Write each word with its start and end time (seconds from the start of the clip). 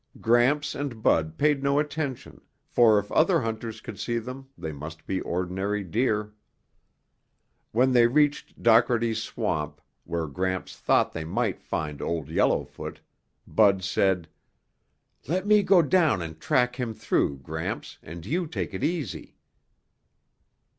Gramps 0.19 0.73
and 0.73 1.03
Bud 1.03 1.37
paid 1.37 1.61
no 1.61 1.77
attention, 1.77 2.41
for 2.65 2.97
if 2.97 3.11
other 3.11 3.39
hunters 3.41 3.79
could 3.81 3.99
see 3.99 4.17
them, 4.17 4.49
they 4.57 4.71
must 4.71 5.05
be 5.05 5.21
ordinary 5.21 5.83
deer. 5.83 6.33
When 7.71 7.91
they 7.91 8.07
reached 8.07 8.63
Dockerty's 8.63 9.21
Swamp, 9.21 9.79
where 10.05 10.25
Gramps 10.25 10.75
thought 10.75 11.13
they 11.13 11.23
might 11.23 11.61
find 11.61 12.01
Old 12.01 12.29
Yellowfoot, 12.29 12.99
Bud 13.45 13.83
said, 13.83 14.27
"Let 15.27 15.45
me 15.45 15.61
go 15.61 15.83
down 15.83 16.19
and 16.23 16.39
track 16.39 16.77
him 16.77 16.95
through, 16.95 17.37
Gramps, 17.43 17.99
and 18.01 18.25
you 18.25 18.47
take 18.47 18.73
it 18.73 18.83
easy." 18.83 19.37